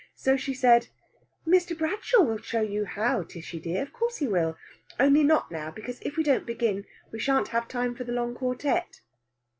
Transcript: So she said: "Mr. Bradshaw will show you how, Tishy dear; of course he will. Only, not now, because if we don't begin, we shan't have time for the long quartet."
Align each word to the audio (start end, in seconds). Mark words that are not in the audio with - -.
So 0.15 0.35
she 0.35 0.55
said: 0.55 0.87
"Mr. 1.45 1.77
Bradshaw 1.77 2.23
will 2.23 2.39
show 2.39 2.61
you 2.61 2.85
how, 2.85 3.21
Tishy 3.21 3.59
dear; 3.59 3.83
of 3.83 3.93
course 3.93 4.17
he 4.17 4.25
will. 4.27 4.57
Only, 4.99 5.23
not 5.23 5.51
now, 5.51 5.69
because 5.69 5.99
if 6.01 6.17
we 6.17 6.23
don't 6.23 6.43
begin, 6.43 6.85
we 7.11 7.19
shan't 7.19 7.49
have 7.49 7.67
time 7.67 7.93
for 7.93 8.03
the 8.03 8.11
long 8.11 8.33
quartet." 8.33 9.01